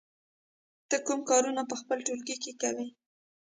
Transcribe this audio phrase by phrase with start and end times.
[0.89, 2.87] ته کوم کارونه په خپل ټولګي کې کوې؟